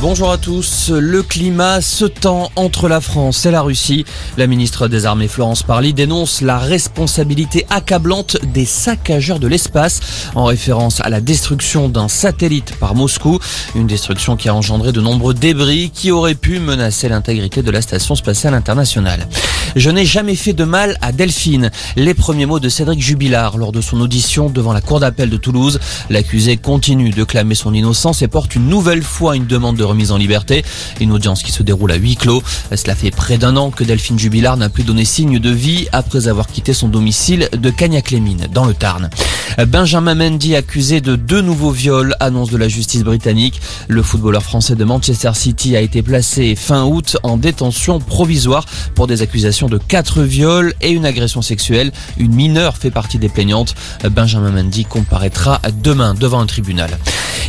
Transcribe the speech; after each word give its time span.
Bonjour 0.00 0.30
à 0.30 0.38
tous. 0.38 0.90
Le 0.90 1.24
climat 1.24 1.80
se 1.80 2.04
tend 2.04 2.52
entre 2.54 2.88
la 2.88 3.00
France 3.00 3.44
et 3.46 3.50
la 3.50 3.62
Russie. 3.62 4.04
La 4.36 4.46
ministre 4.46 4.86
des 4.86 5.06
Armées 5.06 5.26
Florence 5.26 5.64
Parly 5.64 5.92
dénonce 5.92 6.40
la 6.40 6.56
responsabilité 6.56 7.66
accablante 7.68 8.36
des 8.54 8.64
saccageurs 8.64 9.40
de 9.40 9.48
l'espace 9.48 10.00
en 10.36 10.44
référence 10.44 11.00
à 11.00 11.08
la 11.08 11.20
destruction 11.20 11.88
d'un 11.88 12.06
satellite 12.06 12.76
par 12.76 12.94
Moscou. 12.94 13.40
Une 13.74 13.88
destruction 13.88 14.36
qui 14.36 14.48
a 14.48 14.54
engendré 14.54 14.92
de 14.92 15.00
nombreux 15.00 15.34
débris 15.34 15.90
qui 15.92 16.12
auraient 16.12 16.36
pu 16.36 16.60
menacer 16.60 17.08
l'intégrité 17.08 17.62
de 17.62 17.70
la 17.72 17.82
station 17.82 18.14
spatiale 18.14 18.54
internationale. 18.54 19.26
Je 19.76 19.90
n'ai 19.90 20.04
jamais 20.04 20.34
fait 20.34 20.52
de 20.52 20.64
mal 20.64 20.96
à 21.00 21.12
Delphine. 21.12 21.70
Les 21.96 22.14
premiers 22.14 22.46
mots 22.46 22.60
de 22.60 22.68
Cédric 22.68 23.00
Jubilard 23.00 23.58
lors 23.58 23.72
de 23.72 23.80
son 23.80 24.00
audition 24.00 24.48
devant 24.48 24.72
la 24.72 24.80
cour 24.80 25.00
d'appel 25.00 25.30
de 25.30 25.36
Toulouse. 25.36 25.78
L'accusé 26.10 26.56
continue 26.56 27.10
de 27.10 27.24
clamer 27.24 27.54
son 27.54 27.74
innocence 27.74 28.22
et 28.22 28.28
porte 28.28 28.54
une 28.54 28.68
nouvelle 28.68 29.02
fois 29.02 29.36
une 29.36 29.46
demande 29.46 29.76
de 29.76 29.84
remise 29.84 30.12
en 30.12 30.16
liberté. 30.16 30.64
Une 31.00 31.12
audience 31.12 31.42
qui 31.42 31.52
se 31.52 31.62
déroule 31.62 31.92
à 31.92 31.96
huis 31.96 32.16
clos. 32.16 32.42
Cela 32.74 32.94
fait 32.94 33.10
près 33.10 33.38
d'un 33.38 33.56
an 33.56 33.70
que 33.70 33.84
Delphine 33.84 34.18
Jubilard 34.18 34.56
n'a 34.56 34.68
plus 34.68 34.84
donné 34.84 35.04
signe 35.04 35.38
de 35.38 35.50
vie 35.50 35.88
après 35.92 36.28
avoir 36.28 36.46
quitté 36.46 36.72
son 36.72 36.88
domicile 36.88 37.48
de 37.52 37.70
Cagnac-les-Mines 37.70 38.48
dans 38.52 38.64
le 38.64 38.74
Tarn. 38.74 39.10
Benjamin 39.66 40.14
Mendy 40.14 40.54
accusé 40.54 41.00
de 41.00 41.16
deux 41.16 41.40
nouveaux 41.40 41.70
viols, 41.70 42.14
annonce 42.20 42.50
de 42.50 42.56
la 42.56 42.68
justice 42.68 43.02
britannique. 43.02 43.60
Le 43.88 44.02
footballeur 44.02 44.42
français 44.42 44.76
de 44.76 44.84
Manchester 44.84 45.32
City 45.34 45.76
a 45.76 45.80
été 45.80 46.02
placé 46.02 46.54
fin 46.54 46.84
août 46.84 47.16
en 47.22 47.36
détention 47.36 47.98
provisoire 47.98 48.66
pour 48.94 49.06
des 49.06 49.22
accusations 49.22 49.57
de 49.66 49.78
quatre 49.78 50.22
viols 50.22 50.74
et 50.80 50.90
une 50.90 51.04
agression 51.04 51.42
sexuelle. 51.42 51.90
Une 52.18 52.34
mineure 52.34 52.76
fait 52.76 52.92
partie 52.92 53.18
des 53.18 53.28
plaignantes. 53.28 53.74
Benjamin 54.08 54.50
Mendy 54.50 54.84
comparaîtra 54.84 55.60
demain 55.82 56.14
devant 56.14 56.40
un 56.40 56.46
tribunal. 56.46 56.90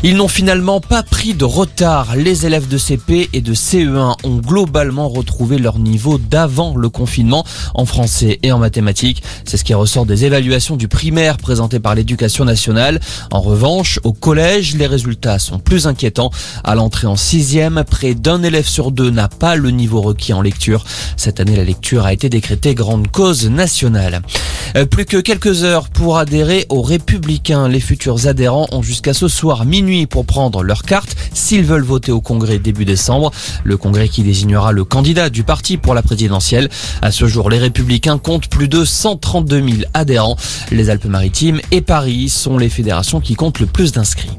Ils 0.02 0.16
n'ont 0.16 0.30
finalement 0.30 0.80
pas 0.80 1.04
pris 1.04 1.34
de 1.34 1.44
retard. 1.44 2.16
Les 2.16 2.46
élèves 2.46 2.70
de 2.70 2.78
CP 2.78 3.30
et 3.34 3.42
de 3.42 3.54
CE1 3.54 4.16
ont 4.24 4.38
globalement 4.38 5.10
retrouvé 5.10 5.58
leur 5.58 5.78
niveau 5.78 6.18
d'avant 6.18 6.74
le 6.78 6.88
confinement 6.88 7.46
en 7.74 7.86
français 7.86 8.40
et 8.42 8.54
en 8.54 8.60
mathématiques. 8.60 9.22
C'est 9.44 9.58
ce 9.58 9.66
qui 9.66 9.74
ressort 9.74 10.06
des 10.06 10.24
évaluations 10.24 10.78
du 10.78 10.88
primaire 10.88 11.36
présentées 11.36 11.82
par 11.82 11.96
l'éducation 11.96 12.46
nationale. 12.46 13.02
En 13.32 13.42
revanche, 13.42 14.00
au 14.06 14.14
collège, 14.14 14.78
les 14.78 14.88
résultats 14.88 15.38
sont 15.38 15.60
plus 15.60 15.86
inquiétants. 15.86 16.32
À 16.64 16.76
l'entrée 16.76 17.08
en 17.08 17.18
sixième, 17.18 17.84
près 17.84 18.14
d'un 18.14 18.42
élève 18.42 18.68
sur 18.68 18.92
deux 18.92 19.10
n'a 19.10 19.28
pas 19.28 19.58
le 19.58 19.70
niveau 19.70 20.00
requis 20.00 20.32
en 20.32 20.42
lecture. 20.42 20.86
Cette 21.18 21.42
année, 21.42 21.58
la 21.58 21.66
lecture 21.66 22.06
a 22.06 22.14
été 22.14 22.30
décrétée 22.30 22.74
grande 22.74 23.12
cause 23.12 23.50
nationale. 23.50 24.22
Euh, 24.78 24.86
plus 24.86 25.06
que 25.06 25.18
quelques 25.18 25.64
heures 25.64 25.90
pour 25.90 26.18
adhérer 26.18 26.66
aux 26.70 26.84
Républicains. 26.84 27.68
Les 27.68 27.80
futurs 27.82 28.28
adhérents 28.28 28.68
ont 28.72 28.82
jusqu'à 28.82 29.14
ce 29.14 29.28
soir 29.28 29.66
minuit 29.66 29.89
pour 30.10 30.26
prendre 30.26 30.64
leur 30.64 30.84
carte 30.84 31.16
s'ils 31.34 31.64
veulent 31.64 31.84
voter 31.84 32.12
au 32.12 32.22
Congrès 32.22 32.60
début 32.60 32.86
décembre. 32.86 33.32
Le 33.64 33.78
Congrès 33.78 34.08
qui 34.08 34.24
désignera 34.24 34.72
le 34.72 34.84
candidat 34.84 35.30
du 35.30 35.44
parti 35.44 35.78
pour 35.78 35.94
la 35.94 36.02
présidentielle. 36.02 36.70
À 37.02 37.12
ce 37.12 37.28
jour, 37.28 37.50
les 37.50 37.58
Républicains 37.58 38.18
comptent 38.18 38.50
plus 38.50 38.68
de 38.68 38.86
132 38.86 39.56
000 39.62 39.78
adhérents. 39.94 40.36
Les 40.72 40.90
Alpes-Maritimes 40.90 41.60
et 41.72 41.82
Paris 41.82 42.30
sont 42.30 42.58
les 42.58 42.70
fédérations 42.70 43.20
qui 43.20 43.36
comptent 43.36 43.60
le 43.60 43.66
plus 43.66 43.92
d'inscrits. 43.92 44.38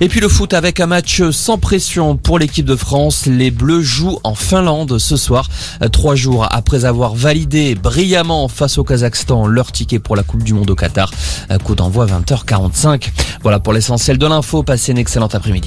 Et 0.00 0.08
puis 0.08 0.20
le 0.20 0.28
foot 0.28 0.54
avec 0.54 0.78
un 0.78 0.86
match 0.86 1.22
sans 1.30 1.58
pression 1.58 2.16
pour 2.16 2.38
l'équipe 2.38 2.66
de 2.66 2.76
France. 2.76 3.26
Les 3.26 3.50
Bleus 3.50 3.82
jouent 3.82 4.18
en 4.22 4.34
Finlande 4.34 4.98
ce 4.98 5.16
soir, 5.16 5.48
trois 5.90 6.14
jours 6.14 6.46
après 6.50 6.84
avoir 6.84 7.14
validé 7.14 7.74
brillamment 7.74 8.46
face 8.48 8.78
au 8.78 8.84
Kazakhstan 8.84 9.46
leur 9.46 9.72
ticket 9.72 9.98
pour 9.98 10.14
la 10.14 10.22
Coupe 10.22 10.44
du 10.44 10.54
Monde 10.54 10.70
au 10.70 10.76
Qatar. 10.76 11.10
Coup 11.64 11.74
d'envoi 11.74 12.06
20h45. 12.06 13.08
Voilà 13.42 13.58
pour 13.58 13.72
l'essentiel 13.72 14.18
de 14.18 14.26
l'info. 14.26 14.62
Passez 14.88 14.92
une 14.92 15.00
excellente 15.00 15.34
après-midi. 15.34 15.66